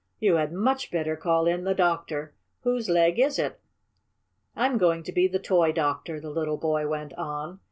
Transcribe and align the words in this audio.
"You 0.19 0.37
had 0.37 0.51
much 0.51 0.89
better 0.89 1.15
call 1.15 1.45
in 1.45 1.63
the 1.63 1.75
doctor. 1.75 2.33
Whose 2.63 2.89
leg 2.89 3.19
is 3.19 3.37
it?" 3.37 3.59
"I'm 4.55 4.79
going 4.79 5.03
to 5.03 5.11
be 5.11 5.27
the 5.27 5.37
toy 5.37 5.71
doctor," 5.71 6.19
the 6.19 6.31
little 6.31 6.57
boy 6.57 6.87
went 6.87 7.13
on. 7.19 7.59